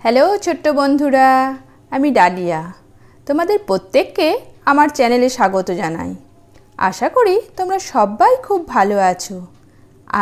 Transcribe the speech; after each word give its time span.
Hello 0.00 0.24
ছোট্ট 0.38 0.68
বন্ধুরা, 0.68 1.28
আমি 1.90 2.08
ডালিয়া। 2.10 2.72
তোমাদের 3.26 3.58
প্রত্যেককে 3.66 4.28
আমার 4.64 4.88
চ্যানেলে 4.88 5.28
স্বাগত 5.28 5.68
জানাই। 5.70 6.14
আশা 6.78 7.08
করি 7.08 7.40
তোমরা 7.56 7.78
সবাই 7.78 8.36
খুব 8.36 8.68
ভালো 8.68 8.96
আছো। 9.10 9.36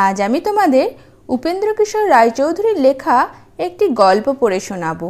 আজ 0.05 0.17
আমি 0.23 0.39
তোমাদের 0.41 0.87
উপেন্দ্র 1.29 1.69
কিশোর 1.75 2.05
রায়চৌধুরীর 2.11 2.79
লেখা 2.81 3.19
একটি 3.59 3.89
গল্প 4.03 4.27
পড়ে 4.41 4.59
শোনাবো। 4.61 5.09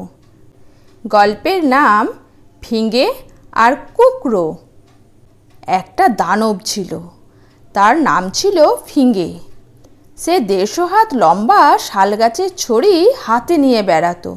গল্পের 1.07 1.61
নাম 1.65 2.05
ফিঙ্গে 2.63 3.07
আর 3.65 3.73
কুকরো। 3.97 4.47
একটা 5.81 6.05
দানব 6.21 6.57
ছিল। 6.65 6.93
তার 7.75 7.95
নাম 8.09 8.23
ছিল 8.31 8.59
ফিঙ্গে 8.87 9.31
সে 10.19 10.35
দেড়শো 10.51 10.85
হাত 10.93 11.09
লম্বা 11.23 11.63
শাল 11.79 12.11
গাছের 12.17 12.51
ছড়ি 12.57 12.95
হাতে 13.25 13.55
নিয়ে 13.57 13.83
বেড়াতো। 13.91 14.33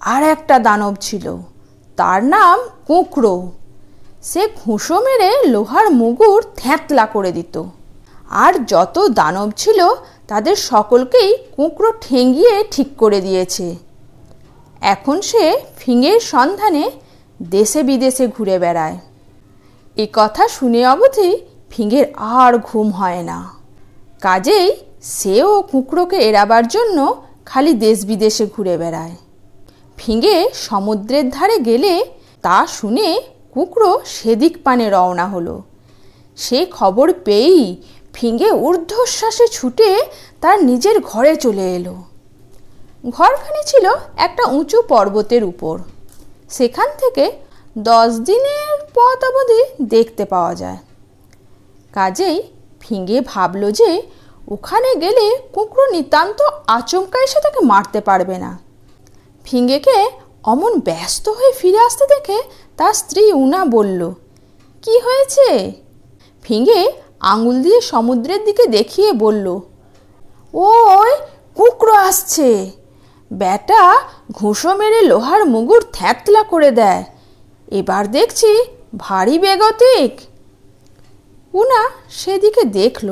আর 0.00 0.22
একটা 0.22 0.58
দানব 0.58 0.94
ছিল। 1.00 1.36
তার 1.96 2.24
নাম 2.24 2.58
কুঁকড়ো। 2.86 3.52
সে 4.22 4.48
ঘুষো 4.64 5.00
মেরে 5.00 5.46
লোহার 5.46 5.90
মুগুর 5.90 6.44
থ্যাতলা 6.56 7.06
করে 7.06 7.32
দিত। 7.32 7.62
আর 8.30 8.64
যত 8.64 9.08
দানব 9.08 9.50
ছিল, 9.56 9.88
তাদের 10.28 10.56
সকলকেই 10.56 11.36
কুঁকড়ো 11.56 11.92
ঠেঙ্গিয়ে 12.00 12.64
ঠিক 12.70 12.96
করে 12.96 13.20
দিয়েছে। 13.20 13.76
এখন 14.80 15.20
সে 15.20 15.60
ফিঙের 15.78 16.20
সন্ধানে 16.20 16.90
দেশে 17.42 17.82
বিদেশে 17.82 18.28
ঘুরে 18.28 18.58
বেড়ায়। 18.58 18.98
এ 19.96 20.06
কথা 20.12 20.48
শুনে 20.48 20.86
অবধি 20.86 21.38
ফিঙের 21.70 22.04
আর 22.16 22.58
ঘুম 22.58 22.90
হয় 22.90 23.22
না। 23.22 23.48
কাজেই 24.20 24.76
সেও 25.02 25.62
কুঁকড়োকে 25.62 26.16
এড়াবার 26.16 26.68
জন্য 26.68 27.22
খালি 27.46 27.72
দেশ 27.72 28.04
বিদেশে 28.04 28.46
ঘুরে 28.46 28.76
বেড়ায়। 28.76 29.16
ফিঙে 29.98 30.36
সমুদ্রের 30.66 31.30
ধারে 31.30 31.58
গেলে 31.58 32.04
তা 32.42 32.66
শুনে 32.66 33.08
কুঁকড়ো 33.54 34.00
সেদিক 34.04 34.54
পানে 34.64 34.90
রওনা 34.90 35.26
হলো। 35.26 35.62
সে 36.36 36.66
খবর 36.70 37.12
পেয়েই 37.24 37.82
ফিঙে 38.14 38.50
ঊর্ধ্বশ্বাসে 38.66 39.46
ছুটে 39.46 39.90
তার 40.40 40.64
নিজের 40.64 40.96
ঘরে 41.00 41.36
চলে 41.36 41.66
এলো। 41.76 41.94
ঘরখানি 43.10 43.62
ছিল 43.66 43.86
একটা 44.16 44.44
উঁচু 44.46 44.78
পর্বতের 44.88 45.44
উপর। 45.44 45.78
সেখান 46.50 46.88
থেকে 46.98 47.24
দশ 47.78 48.10
দিনের 48.28 48.72
পথ 48.94 49.18
অবধি 49.24 49.60
দেখতে 49.84 50.24
পাওয়া 50.24 50.54
যায়। 50.54 50.78
কাজেই 51.92 52.42
ফিঙে 52.80 53.18
ভাবল 53.20 53.62
যে 53.70 53.90
ওখানে 54.48 54.90
গেলে 54.94 55.26
কুঁকড়ো 55.52 55.84
নিতান্ত 55.90 56.38
আচমকা 56.66 57.18
এসে 57.24 57.38
তাকে 57.40 57.60
মারতে 57.60 58.00
পারবে 58.00 58.38
না। 58.38 58.58
ফিঙ্গেকে 59.48 59.98
অমন 60.52 60.72
ব্যস্ত 60.88 61.24
হয়ে 61.38 61.52
ফিরে 61.60 61.80
আসতে 61.88 62.04
দেখে 62.14 62.38
তার 62.78 62.94
স্ত্রী 63.00 63.22
উনা 63.42 63.62
বলল, 63.76 64.00
কি 64.82 64.94
হয়েছে? 65.06 65.48
ফিঙ্গে 66.44 66.80
আঙুল 67.32 67.56
দিয়ে 67.64 67.78
সমুদ্রের 67.90 68.40
দিকে 68.48 68.64
দেখিয়ে 68.76 69.10
বলল, 69.24 69.46
ওই 70.68 71.12
কুকরো 71.56 71.94
আসছে। 72.08 72.48
ব্যাটা 73.30 73.82
ঘুষো 74.38 74.70
মেরে 74.80 75.00
লোহার 75.10 75.42
মুগুর 75.52 75.82
থ্যাতলা 75.96 76.42
করে 76.52 76.70
দেয়। 76.80 77.02
এবার 77.78 78.04
দেখছি 78.16 78.50
ভারী 79.04 79.36
বেগতিক। 79.44 80.12
উনা 81.60 81.82
সেদিকে 82.18 82.62
দেখল, 82.78 83.08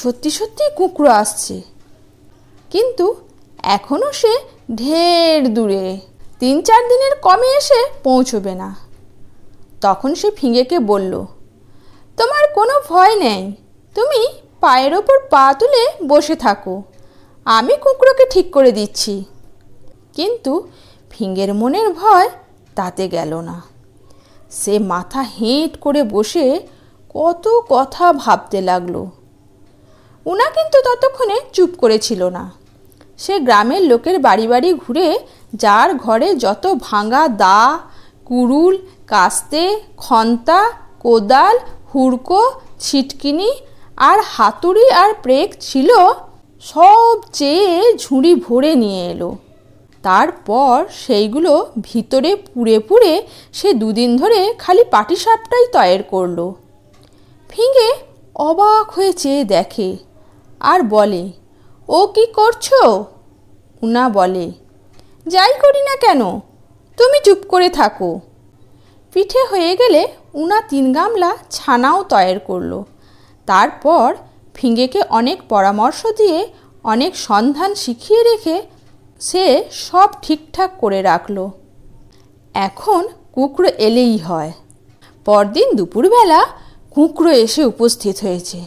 সত্যি 0.00 0.30
সত্যি 0.38 0.64
কুকরো 0.78 1.10
আসছে। 1.22 1.56
কিন্তু 2.72 3.06
এখনও 3.76 4.10
সে 4.20 4.32
ঢের 4.76 5.54
দূরে। 5.54 6.00
তিন 6.38 6.62
চার 6.62 6.88
দিনের 6.88 7.14
কমে 7.22 7.46
এসে 7.46 7.84
পৌঁছবে 8.02 8.54
না। 8.54 8.76
তখন 9.80 10.14
সে 10.14 10.30
ফিঙেকে 10.30 10.78
বলল, 10.78 11.26
তোমার 12.16 12.52
কোনো 12.54 12.80
ভয় 12.88 13.16
নেই। 13.16 13.52
তুমি 13.94 14.26
পায়ের 14.60 14.94
ওপর 14.94 15.18
পা 15.30 15.54
তুলে 15.58 15.92
বসে 16.06 16.36
থাকো। 16.36 16.82
আমি 17.44 17.76
কুকুরকে 17.76 18.24
ঠিক 18.30 18.52
করে 18.52 18.72
দিচ্ছি। 18.72 19.24
কিন্তু 20.14 20.68
ফিঙ্গের 21.10 21.54
মনের 21.54 21.92
ভয় 21.92 22.30
তাতে 22.74 23.08
গেল 23.08 23.40
না। 23.40 23.62
সে 24.50 24.78
মাথা 24.78 25.22
হেঁট 25.22 25.80
করে 25.80 26.02
বসে 26.02 26.60
কত 27.14 27.48
কথা 27.68 28.12
ভাবতে 28.12 28.60
লাগল। 28.60 29.06
উনা 30.24 30.50
কিন্তু 30.50 30.82
ততক্ষণে 30.82 31.40
চুপ 31.52 31.70
করেছিল 31.78 32.28
না। 32.28 32.63
সে 33.18 33.34
গ্রামের 33.40 33.82
লোকের 33.90 34.16
বাড়ি 34.18 34.46
বাড়ি 34.52 34.70
ঘুরে, 34.74 35.08
যার 35.54 35.90
ঘরে 35.94 36.28
যত 36.34 36.64
ভাঙা 36.88 37.22
দা 37.42 37.60
কুড়ুল 38.26 38.74
কাস্তে, 39.06 39.64
খন্তা, 39.96 40.60
কোদাল, 41.00 41.54
হুড়কো, 41.90 42.42
ছিটকিনি 42.80 43.50
আর 43.96 44.18
হাতুড়ি 44.34 44.86
আর 45.02 45.10
প্রেক 45.22 45.48
ছিল, 45.60 45.90
সব 46.64 47.14
চেয়ে 47.32 47.70
ঝুড়ি 47.98 48.32
ভরে 48.34 48.72
নিয়ে 48.74 49.02
এলো। 49.12 49.30
তারপর 50.04 50.74
সেইগুলো 51.04 51.52
ভিতরে 51.80 52.30
পুড়ে 52.46 52.76
পুড়ে 52.78 53.12
সে 53.52 53.68
দুদিন 53.72 54.10
ধরে 54.16 54.40
খালি 54.58 54.84
পাটিসাপটাই 54.84 55.66
তয়ের 55.72 56.02
করল। 56.02 56.38
ফিঙে 57.50 57.90
অবাক 58.48 58.86
হয়ে 58.90 59.12
চেয়ে 59.12 59.42
দেখে 59.44 59.88
আর 60.60 60.80
বলে 60.82 61.22
ও 61.88 62.00
কি 62.14 62.24
করছ? 62.38 62.66
উনা 63.82 64.04
বলে, 64.08 64.46
যাই 65.26 65.52
করি 65.62 65.82
না 65.88 65.94
কেন, 66.04 66.22
তুমি 66.98 67.18
চুপ 67.26 67.40
করে 67.52 67.68
থাকো। 67.78 68.10
পিঠে 69.12 69.42
হয়ে 69.50 69.72
গেলে 69.80 70.02
উনা 70.34 70.58
তিন 70.70 70.84
গামলা 70.96 71.30
ছানাও 71.50 71.98
তয়ের 72.12 72.38
করল। 72.48 72.72
তারপর 73.48 74.06
ফিঙ্গেকে 74.54 75.00
অনেক 75.18 75.38
পরামর্শ 75.48 76.00
দিয়ে, 76.20 76.38
অনেক 76.84 77.12
সন্ধান 77.28 77.70
শিখিয়ে 77.74 78.22
রেখে 78.30 78.56
সে 79.20 79.44
সব 79.86 80.08
ঠিকঠাক 80.22 80.70
করে 80.82 81.00
রাখল। 81.02 81.36
এখন 82.54 83.02
কুকড়ো 83.34 83.70
এলেই 83.86 84.16
হয়। 84.18 84.52
পরদিন 85.26 85.68
দুপুরবেলা 85.78 86.40
কুকড়ো 86.94 87.32
এসে 87.44 87.62
উপস্থিত 87.72 88.16
হয়েছে। 88.24 88.60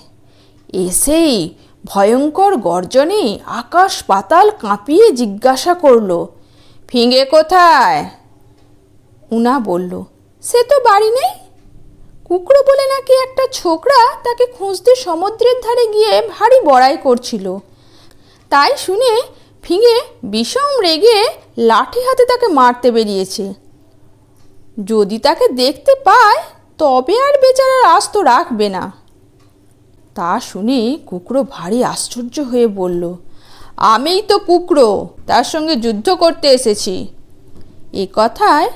এসেই 0.86 1.36
ভয়ঙ্কর 1.90 2.54
গর্জনে 2.58 3.24
আকাশ 3.62 3.94
পাতাল 4.04 4.48
কাঁপিয়ে 4.64 5.08
জিজ্ঞাসা 5.12 5.74
করল, 5.74 6.12
ফিঙে 6.90 7.24
কোথায়? 7.26 8.00
উনা 9.32 9.56
বলল, 9.60 9.94
সে 10.44 10.60
তো 10.64 10.76
বাড়ি 10.80 11.10
নেই। 11.10 11.34
কুকড়ো 12.28 12.62
বলে 12.70 12.86
নাকি 12.94 13.14
একটা 13.26 13.44
ছোকরা 13.54 14.02
তাকে 14.24 14.46
খুঁজতে 14.46 14.92
সমুদ্রের 14.96 15.58
ধারে 15.62 15.86
গিয়ে 15.94 16.14
ভারী 16.36 16.60
বড়াই 16.66 16.98
করছিল। 16.98 17.46
তাই 18.52 18.72
শুনে 18.78 19.14
ফিঙে 19.64 19.98
বিষম 20.24 20.72
রেগে 20.82 21.20
লাঠি 21.70 22.02
হাতে 22.08 22.24
তাকে 22.26 22.48
মারতে 22.48 22.88
বেরিয়েছে। 22.92 23.46
যদি 24.86 25.18
তাকে 25.20 25.46
দেখতে 25.62 25.94
পায়, 26.08 26.40
তবে 26.78 27.16
আর 27.28 27.36
বেচারার 27.44 27.84
আস্ত 27.98 28.14
রাখবে 28.32 28.68
না। 28.70 28.84
তা 30.18 30.32
শুনে 30.50 30.80
কুকরো 31.10 31.42
ভারী 31.56 31.80
আশ্চর্য 31.94 32.36
হয়ে 32.50 32.68
বলল, 32.80 33.04
আমিই 33.94 34.20
তো 34.30 34.36
কুকরো, 34.48 34.90
তার 35.28 35.46
সঙ্গে 35.54 35.74
যুদ্ধ 35.86 36.08
করতে 36.24 36.48
এসেছি। 36.58 36.96
এ 38.02 38.04
কথায় 38.18 38.68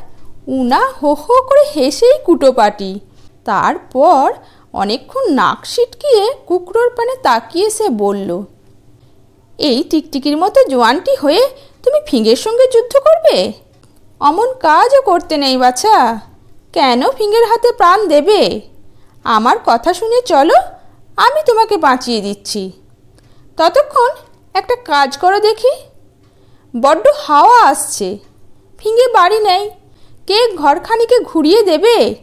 উনা 0.58 0.82
হো 0.98 1.12
হো 1.24 1.36
করে 1.50 1.64
হেসেই 1.76 2.16
কুটোপাটি 2.26 2.92
তারপর 3.46 4.24
অনেকক্ষণ 4.74 5.26
নাক 5.40 5.60
সিটকিয়ে 5.74 6.24
কুকরোর 6.50 6.90
পানে 6.98 7.14
তাকিয়ে 7.28 7.68
সে 7.78 7.88
বলল, 8.04 8.30
এই 9.60 9.80
টিকটিকির 9.92 10.36
মতো 10.44 10.60
জোয়ানটি 10.72 11.14
হয়ে 11.24 11.44
তুমি 11.84 12.00
ফিঙ্গের 12.08 12.40
সঙ্গে 12.46 12.66
যুদ্ধ 12.74 12.94
করবে? 13.08 13.38
অমন 14.22 14.50
কাজও 14.66 15.02
করতে 15.10 15.36
নেই 15.44 15.56
বাছা। 15.64 15.98
কেন 16.76 17.02
ফিঙ্গের 17.18 17.46
হাতে 17.52 17.70
প্রাণ 17.80 18.00
দেবে? 18.14 18.42
আমার 19.36 19.58
কথা 19.70 19.92
শুনে 20.00 20.20
চলো 20.32 20.58
আমি 21.26 21.42
তোমাকে 21.48 21.78
বাঁচিয়ে 21.78 22.22
দিচ্ছি। 22.22 22.72
ততক্ষণ 23.58 24.12
একটা 24.54 24.76
কাজ 24.76 25.18
করো 25.18 25.40
দেখি। 25.40 25.74
বড্ড 26.82 27.06
হাওয়া 27.18 27.58
আসছে। 27.64 28.18
ফিঙ্গে 28.78 29.08
বাড়ি 29.14 29.40
নেই। 29.40 29.70
কে 30.28 30.38
ঘরখানিকে 30.56 31.18
ঘুরিয়ে 31.20 31.64
দেবে? 31.64 32.16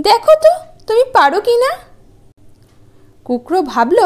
দেখো 0.00 0.32
তো, 0.44 0.52
তুমি 0.86 1.04
পারো 1.12 1.40
কি 1.40 1.56
না? 1.56 1.72
কুকরো 3.24 3.62
ভাবল 3.62 3.98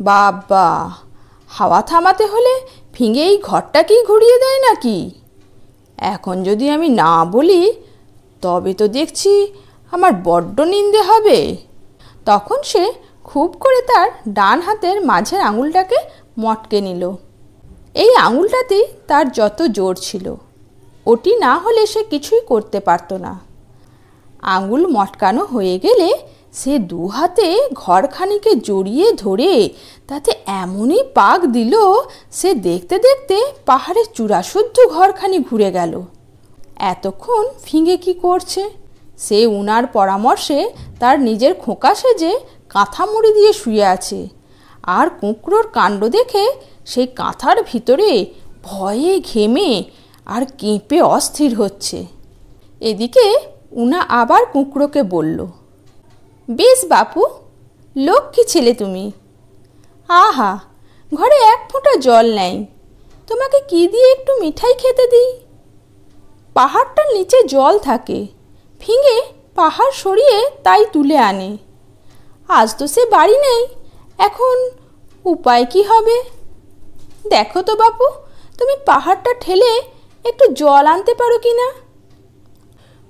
বাবা 0.00 0.90
হাওয়া 1.48 1.82
থামাতে 1.82 2.26
হলে 2.26 2.54
ফিঙে 2.92 3.24
এই 3.24 3.36
ঘরটাকেই 3.42 4.02
ঘুরিয়ে 4.04 4.38
দেয় 4.38 4.58
নাকি? 4.58 4.98
এখন 5.98 6.42
যদি 6.42 6.70
আমি 6.70 6.88
না 6.88 7.24
বলি, 7.24 7.62
তবে 8.42 8.74
তো 8.74 8.88
দেখছি 8.88 9.32
আমার 9.92 10.12
বড্ড 10.24 10.60
নিন্দে 10.60 11.02
হবে। 11.02 11.56
তখন 12.24 12.58
সে 12.62 13.05
খুব 13.28 13.48
করে 13.60 13.80
তার 13.82 14.08
ডান 14.28 14.58
হাতের 14.60 14.96
মাঝের 15.04 15.40
আঙুলটাকে 15.40 15.98
মটকে 16.38 16.78
নিল। 16.80 17.02
এই 17.94 18.10
আঙুলটাতেই 18.16 18.84
তার 19.06 19.24
যত 19.32 19.58
জোর 19.62 19.94
ছিল। 20.00 20.34
ওটি 21.06 21.32
না 21.36 21.52
হলে 21.58 21.86
সে 21.86 22.04
কিছুই 22.04 22.40
করতে 22.40 22.78
পারতো 22.80 23.14
না। 23.18 23.32
আঙুল 24.42 24.82
মটকানো 24.86 25.42
হয়ে 25.44 25.78
গেলে 25.78 26.08
সে 26.52 26.78
দু 26.78 27.06
হাতে 27.06 27.68
ঘরখানিকে 27.72 28.52
জড়িয়ে 28.54 29.12
ধরে 29.12 29.70
তাতে 30.08 30.32
এমনই 30.46 31.02
পাক 31.14 31.40
দিল, 31.46 31.74
সে 32.32 32.50
দেখতে 32.54 32.98
দেখতে 32.98 33.36
পাহাড়ের 33.66 34.04
চূড়াশুদ্ধ 34.14 34.76
ঘরখানি 34.90 35.38
ঘুরে 35.38 35.70
গেল। 35.72 35.92
এতক্ষণ 36.76 37.44
ফিঙে 37.64 37.96
কি 37.96 38.12
করছে? 38.14 38.62
সে 39.18 39.46
উনার 39.46 39.84
পরামর্শে 39.86 40.58
তার 41.00 41.16
নিজের 41.20 41.52
খোঁকা 41.54 41.92
সেজে 41.94 42.32
কাঁথা 42.76 43.04
মুড়ি 43.12 43.30
দিয়ে 43.38 43.52
শুয়ে 43.52 43.84
আছে। 43.94 44.20
আর 44.98 45.06
কুঁকড়োর 45.20 45.66
কাণ্ড 45.76 46.00
দেখে 46.16 46.44
সেই 46.92 47.06
কাঁথার 47.20 47.58
ভিতরে 47.70 48.10
ভয়ে 48.62 49.14
ঘেমে 49.30 49.70
আর 50.26 50.42
কেঁপে 50.60 50.98
অস্থির 51.16 51.52
হচ্ছে। 51.60 51.98
এদিকে 52.80 53.26
উনা 53.82 54.00
আবার 54.20 54.42
কুঁকড়োকে 54.52 55.02
বলল, 55.14 55.38
বেশ 56.48 56.78
বাপু, 56.92 57.22
লক্ষ্মী 57.96 58.42
ছেলে 58.52 58.72
তুমি। 58.74 59.04
আহা, 60.08 60.52
ঘরে 61.10 61.38
এক 61.52 61.60
ফোঁটা 61.70 61.92
জল 62.06 62.26
নেই। 62.40 62.56
তোমাকে 63.28 63.58
কি 63.70 63.80
দিয়ে 63.92 64.08
একটু 64.16 64.32
মিঠাই 64.42 64.74
খেতে 64.82 65.04
দিই? 65.12 65.30
পাহাড়টার 66.56 67.08
নিচে 67.16 67.38
জল 67.54 67.74
থাকে, 67.88 68.18
ফিঙে 68.80 69.18
পাহাড় 69.58 69.92
সরিয়ে 70.02 70.38
তাই 70.64 70.82
তুলে 70.92 71.18
আনে। 71.30 71.50
আজ 72.48 72.68
তো 72.78 72.86
সে 72.86 73.02
বাড়ি 73.06 73.36
নেই। 73.36 73.66
এখন 74.18 74.56
উপায় 75.24 75.64
কি 75.64 75.82
হবে? 75.82 76.22
দেখো 77.28 77.62
তো 77.62 77.74
বাপু, 77.74 78.06
তুমি 78.58 78.74
পাহাড়টা 78.86 79.32
ঠেলে 79.40 79.82
একটু 80.24 80.44
জল 80.52 80.86
আনতে 80.86 81.14
পারো 81.14 81.38
কি 81.38 81.52
না? 81.52 81.68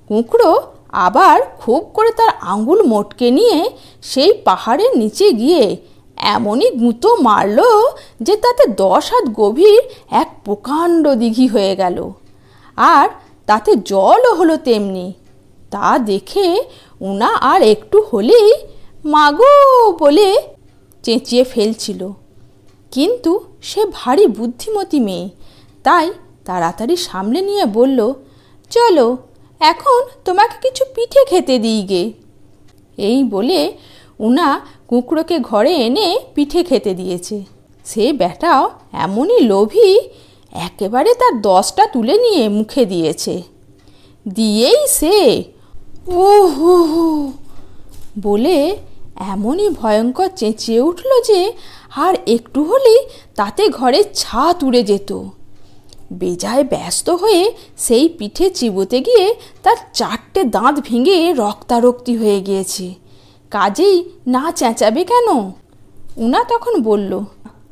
কুঁকড়ো 0.08 0.62
আবার 0.92 1.42
খুব 1.60 1.90
করে 1.94 2.10
তার 2.10 2.28
আঙ্গুল 2.40 2.82
মোটকে 2.82 3.30
নিয়ে 3.30 3.70
সেই 4.02 4.32
পাহাড়ের 4.32 4.98
নিচে 4.98 5.32
গিয়ে 5.32 5.76
এমনই 6.16 6.70
গুঁতো 6.70 7.16
মারল 7.16 7.58
যে 8.20 8.36
তাতে 8.36 8.66
দশ 8.66 9.12
হাত 9.12 9.24
গভীর 9.34 9.82
এক 10.10 10.28
প্রকাণ্ড 10.44 11.08
দিঘি 11.14 11.46
হয়ে 11.46 11.76
গেল। 11.76 12.10
আর 12.76 13.08
তাতে 13.46 13.76
জলও 13.76 14.34
হলো 14.34 14.56
তেমনি। 14.56 15.12
তা 15.70 15.98
দেখে 15.98 16.62
উনা 17.00 17.30
আর 17.34 17.62
একটু 17.62 18.04
হলেই 18.12 18.52
মাগো 19.06 19.52
বলে 19.92 20.28
চেঁচিয়ে 21.02 21.44
ফেলছিল। 21.44 22.08
কিন্তু 22.92 23.32
সে 23.62 23.82
ভারী 23.92 24.26
বুদ্ধিমতী 24.26 25.00
মেয়ে। 25.00 25.28
তাই 25.84 26.06
তাড়াতাড়ি 26.44 26.96
সামলে 26.96 27.40
নিয়ে 27.40 27.64
বলল, 27.66 28.12
চলো, 28.70 29.16
এখন 29.60 30.00
তোমাকে 30.24 30.56
কিছু 30.62 30.84
পিঠে 30.94 31.24
খেতে 31.24 31.58
দিই 31.58 31.82
গে। 31.82 32.12
এই 32.96 33.24
বলে 33.24 33.60
উনা 34.18 34.60
কুঁকড়োকে 34.88 35.38
ঘরে 35.38 35.72
এনে 35.76 36.18
পিঠে 36.34 36.62
খেতে 36.62 36.94
দিয়েছে। 36.94 37.36
সে 37.84 38.12
ব্যাটাও 38.12 38.70
এমনই 38.92 39.40
লোভী, 39.40 39.90
একেবারে 40.52 41.14
তার 41.14 41.34
দশটা 41.40 41.86
তুলে 41.86 42.14
নিয়ে 42.18 42.48
মুখে 42.48 42.84
দিয়েছে। 42.84 43.42
দিয়েই 44.34 44.80
সে? 44.88 45.44
ও 46.08 46.46
হো 46.46 46.74
বলে 48.22 48.76
এমনই 49.20 49.68
ভয়ঙ্কর 49.68 50.28
চেঁচিয়ে 50.36 50.80
উঠল 50.80 51.20
যে 51.20 51.52
আর 51.96 52.14
একটু 52.26 52.62
হলেই 52.62 53.06
তাতে 53.36 53.68
ঘরে 53.68 54.04
ছাদ 54.14 54.64
উড়ে 54.64 54.82
যেত। 54.82 55.12
বেজায় 56.12 56.64
ব্যস্ত 56.64 57.10
হয়ে 57.10 57.52
সেই 57.78 58.08
পিঠে 58.08 58.50
চিবোতে 58.50 59.00
গিয়ে 59.00 59.34
তার 59.62 59.76
চারটে 59.94 60.44
দাঁত 60.44 60.74
ভেঙে 60.80 61.32
রক্তারক্তি 61.32 62.16
হয়ে 62.16 62.40
গিয়েছে। 62.40 62.94
কাজেই 63.50 64.10
না 64.26 64.52
চেঁচাবে 64.52 65.04
কেন? 65.04 65.52
উনা 66.16 66.44
তখন 66.44 66.82
বলল, 66.82 67.20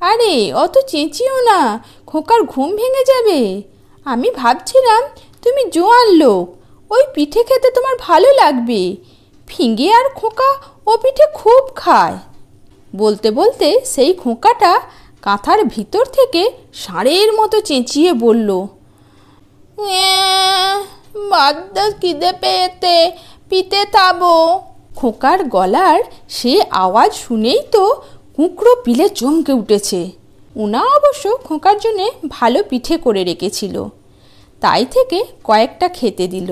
আরে, 0.00 0.54
অত 0.54 0.78
চেঁচিও 0.86 1.40
না, 1.40 1.84
খোকার 2.06 2.42
ঘুম 2.42 2.76
ভেঙে 2.76 3.04
যাবে। 3.04 3.62
আমি 4.04 4.30
ভাবছিলাম 4.30 5.02
তুমি 5.42 5.70
জোয়ান 5.70 6.08
লোক, 6.08 6.56
ওই 6.92 7.02
পিঠে 7.14 7.42
খেতে 7.42 7.70
তোমার 7.70 7.96
ভালো 8.00 8.32
লাগবে। 8.32 8.96
ফিঙ্গে 9.54 9.88
আর 9.98 10.06
খোঁকা 10.18 10.50
ও 10.90 10.92
পিঠে 11.02 11.26
খুব 11.40 11.62
খায়। 11.82 12.16
বলতে 12.92 13.28
বলতে 13.38 13.68
সেই 13.92 14.12
খোঁকাটা 14.22 14.72
কাঁথার 15.26 15.60
ভিতর 15.74 16.04
থেকে 16.16 16.42
ষাঁড়ের 16.82 17.28
মতো 17.38 17.56
চেঁচিয়ে 17.68 18.10
বলল 18.24 18.48
বাদ্য 21.30 21.76
খিদে 22.00 22.30
পেয়েতে 22.42 22.96
পিতে 23.50 23.80
তাবো। 23.96 24.34
খোকার 24.98 25.40
গলার 25.54 25.98
সে 26.36 26.52
আওয়াজ 26.84 27.10
শুনেই 27.24 27.60
তো 27.74 27.84
কুঁকড়ো 28.36 28.72
পিলে 28.84 29.06
চমকে 29.18 29.52
উঠেছে। 29.60 30.00
উনা 30.56 30.82
অবশ্য 30.96 31.24
খোকার 31.46 31.76
জন্যে 31.84 32.06
ভালো 32.28 32.58
পিঠে 32.70 32.96
করে 33.04 33.22
রেখেছিল। 33.30 33.76
তাই 34.62 34.82
থেকে 34.94 35.18
কয়েকটা 35.48 35.86
খেতে 35.96 36.24
দিল। 36.34 36.50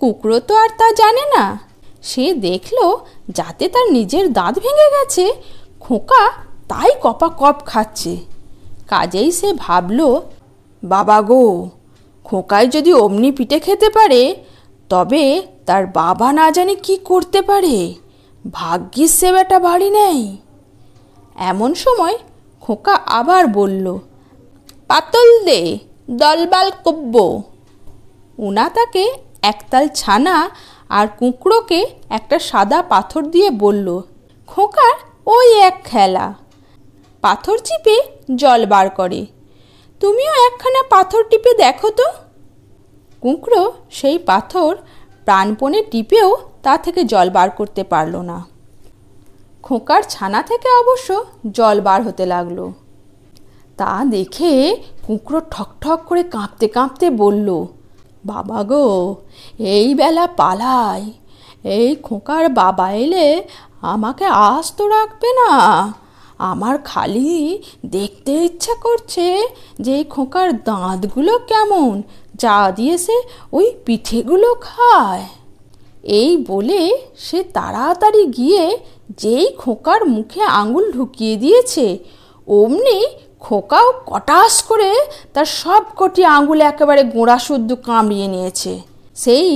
কুকড়ো 0.00 0.38
তো 0.48 0.52
আর 0.62 0.70
তা 0.78 0.88
জানে 1.00 1.24
না। 1.34 1.44
সে 2.02 2.24
দেখল 2.46 2.78
যাতে 3.28 3.64
তার 3.68 3.86
নিজের 3.92 4.24
দাঁত 4.32 4.54
ভেঙে 4.58 4.88
গেছে। 4.96 5.24
খোকা 5.80 6.22
তাই 6.68 6.90
কপা 7.02 7.28
কপ 7.40 7.56
খাচ্ছে। 7.66 8.12
কাজেই 8.88 9.30
সে 9.32 9.48
ভাবল, 9.64 10.00
বাবা 10.82 11.18
গো 11.22 11.42
খোকায় 12.24 12.68
যদি 12.74 12.90
অমনি 12.94 13.30
পিঠে 13.32 13.58
খেতে 13.58 13.88
পারে, 13.90 14.22
তবে 14.90 15.24
তার 15.66 15.84
বাবা 15.86 16.28
না 16.32 16.46
জানে 16.50 16.74
কি 16.74 16.94
করতে 17.04 17.40
পারে। 17.42 17.76
ভাগ্যিস 18.44 19.10
সে 19.20 19.28
বেটা 19.32 19.58
বাড়ি 19.58 19.88
নেই। 19.90 20.20
এমন 21.50 21.70
সময় 21.74 22.16
খোকা 22.62 22.94
আবার 23.18 23.46
বলল, 23.58 23.86
পাতল 24.86 25.28
দে, 25.44 25.78
দলবাল 26.10 26.68
কব্য 26.84 27.14
উনা 28.38 28.66
তাকে 28.68 29.04
একতাল 29.42 29.84
ছানা 29.94 30.36
আর 30.98 31.06
কুঁকড়োকে 31.18 31.80
একটা 32.18 32.36
সাদা 32.50 32.78
পাথর 32.92 33.22
দিয়ে 33.34 33.48
বলল, 33.64 33.88
খোকার 34.48 34.96
ওই 35.26 35.48
এক 35.68 35.76
খেলা। 35.90 36.26
পাথর 37.22 37.56
চিপে 37.66 37.96
জল 38.40 38.60
বার 38.72 38.86
করে, 38.98 39.20
তুমিও 40.00 40.32
একখানা 40.46 40.82
পাথর 40.94 41.22
টিপে 41.30 41.52
দেখো 41.62 41.88
তো। 41.98 42.06
কুঁকড়ো 43.22 43.62
সেই 43.98 44.16
পাথর 44.30 44.70
প্রাণপণে 45.26 45.80
টিপেও 45.92 46.30
তা 46.64 46.74
থেকে 46.84 47.00
জল 47.12 47.28
বার 47.36 47.48
করতে 47.58 47.82
পারল 47.92 48.14
না। 48.30 48.38
খোকার 49.66 50.02
ছানা 50.12 50.40
থেকে 50.50 50.68
অবশ্য 50.80 51.08
জল 51.58 51.76
বার 51.86 52.00
হতে 52.06 52.24
লাগল। 52.32 52.58
তা 53.78 53.92
দেখে 54.14 54.52
কুঁকড়ো 55.06 55.40
ঠকঠক 55.52 55.98
করে 56.08 56.22
কাঁপতে 56.34 56.66
কাঁপতে 56.76 57.06
বলল 57.22 57.48
বাবা 58.30 58.58
গো, 58.70 58.86
এই 59.74 59.86
বেলা 60.00 60.26
পালাই। 60.40 61.02
এই 61.76 61.88
খোকার 62.06 62.44
বাবা 62.60 62.86
এলে 63.02 63.26
আমাকে 63.92 64.26
আজ 64.48 64.66
তো 64.78 64.84
রাখবে 64.94 65.30
না। 65.40 65.50
আমার 66.50 66.74
খালি 66.90 67.34
দেখতে 67.94 68.32
ইচ্ছা 68.48 68.74
করছে 68.84 69.26
যে 69.86 69.96
খোকার 70.14 70.48
দাঁতগুলো 70.68 71.34
কেমন, 71.50 71.92
যা 72.42 72.56
দিয়ে 72.78 72.94
সে 73.04 73.16
ওই 73.56 73.66
পিঠেগুলো 73.84 74.48
খায়। 74.68 75.24
এই 76.20 76.30
বলে 76.50 76.82
সে 77.26 77.38
তাড়াতাড়ি 77.56 78.22
গিয়ে 78.38 78.64
যেই 79.22 79.46
খোকার 79.62 80.00
মুখে 80.14 80.42
আঙুল 80.60 80.84
ঢুকিয়ে 80.96 81.34
দিয়েছে, 81.42 81.86
অমনি 82.48 83.00
খোকাও 83.44 83.88
কটাস 84.10 84.54
করে 84.68 84.90
তার 85.34 85.48
সব 85.60 85.82
কটি 85.96 86.22
আঙুল 86.36 86.60
একেবারে 86.70 87.02
গোড়া 87.14 87.38
শুদ্ধ 87.46 87.70
কামড়িয়ে 87.86 88.26
নিয়েছে। 88.34 88.72
সেই 89.16 89.50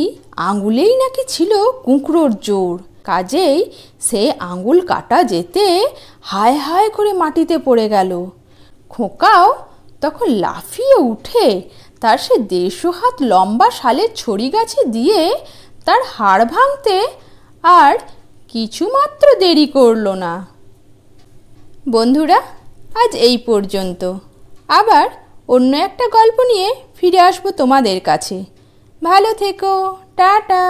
আঙুলেই 0.49 0.93
নাকি 1.03 1.23
ছিল 1.29 1.53
কুঁকড়োর 1.85 2.33
জোর। 2.47 2.75
কাজেই 3.09 3.59
সে 4.01 4.23
আঙুল 4.51 4.79
কাটা 4.91 5.19
যেতে 5.33 5.65
হায় 6.31 6.57
হায় 6.67 6.91
করে 6.91 7.13
মাটিতে 7.13 7.57
পড়ে 7.59 7.87
গেল। 7.89 8.11
খোকাও 8.91 9.47
তখন 10.01 10.29
লাফিয়ে 10.45 10.97
উঠে 11.11 11.47
তার 12.01 12.19
সে 12.25 12.35
দেড়শো 12.53 12.91
হাত 12.99 13.17
লম্বা 13.31 13.69
শালের 13.79 14.11
ছড়ি 14.21 14.49
গাছে 14.55 14.81
দিয়ে 14.95 15.21
তার 15.87 16.01
হাড় 16.15 16.45
ভাঙতে 16.55 16.97
আর 17.63 17.93
কিছুমাত্র 18.53 19.27
দেরি 19.43 19.67
করল 19.77 20.07
না। 20.25 20.33
বন্ধুরা 21.91 22.39
আজ 23.03 23.13
এই 23.17 23.37
পর্যন্ত। 23.39 24.03
আবার 24.69 25.07
অন্য 25.49 25.73
একটা 25.77 26.05
গল্প 26.09 26.39
নিয়ে 26.41 26.69
ফিরে 26.97 27.21
আসব 27.21 27.45
তোমাদের 27.51 27.99
কাছে। 28.01 28.37
ভালো 29.03 29.31
থেকো, 29.33 29.97
টাটা। 30.17 30.65